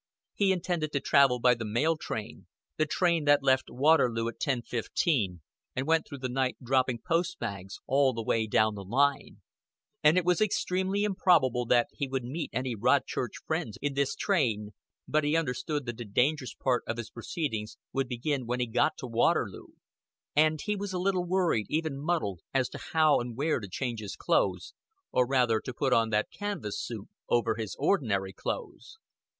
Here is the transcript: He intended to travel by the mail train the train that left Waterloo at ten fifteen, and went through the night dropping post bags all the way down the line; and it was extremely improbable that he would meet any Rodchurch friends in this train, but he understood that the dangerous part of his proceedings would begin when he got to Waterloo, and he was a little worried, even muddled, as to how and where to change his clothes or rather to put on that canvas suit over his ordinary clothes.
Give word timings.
He 0.33 0.51
intended 0.51 0.91
to 0.93 0.99
travel 0.99 1.37
by 1.39 1.53
the 1.53 1.63
mail 1.63 1.95
train 1.95 2.47
the 2.75 2.87
train 2.87 3.25
that 3.25 3.43
left 3.43 3.69
Waterloo 3.69 4.27
at 4.29 4.39
ten 4.39 4.63
fifteen, 4.63 5.41
and 5.75 5.85
went 5.85 6.07
through 6.07 6.17
the 6.17 6.27
night 6.27 6.57
dropping 6.59 7.01
post 7.07 7.37
bags 7.37 7.77
all 7.85 8.11
the 8.11 8.23
way 8.23 8.47
down 8.47 8.73
the 8.73 8.83
line; 8.83 9.41
and 10.01 10.17
it 10.17 10.25
was 10.25 10.41
extremely 10.41 11.03
improbable 11.03 11.67
that 11.67 11.85
he 11.91 12.07
would 12.07 12.23
meet 12.23 12.49
any 12.51 12.73
Rodchurch 12.75 13.43
friends 13.45 13.77
in 13.79 13.93
this 13.93 14.15
train, 14.15 14.71
but 15.07 15.23
he 15.23 15.35
understood 15.37 15.85
that 15.85 15.97
the 15.97 16.05
dangerous 16.05 16.55
part 16.55 16.81
of 16.87 16.97
his 16.97 17.11
proceedings 17.11 17.77
would 17.93 18.07
begin 18.07 18.47
when 18.47 18.59
he 18.59 18.65
got 18.65 18.97
to 18.97 19.05
Waterloo, 19.05 19.67
and 20.35 20.61
he 20.61 20.75
was 20.75 20.93
a 20.93 20.97
little 20.99 21.25
worried, 21.27 21.67
even 21.69 21.99
muddled, 21.99 22.39
as 22.55 22.69
to 22.69 22.79
how 22.91 23.19
and 23.19 23.37
where 23.37 23.59
to 23.59 23.67
change 23.69 23.99
his 23.99 24.15
clothes 24.15 24.73
or 25.11 25.27
rather 25.27 25.59
to 25.59 25.75
put 25.75 25.93
on 25.93 26.09
that 26.09 26.31
canvas 26.31 26.81
suit 26.81 27.07
over 27.29 27.53
his 27.57 27.75
ordinary 27.77 28.33
clothes. 28.33 28.97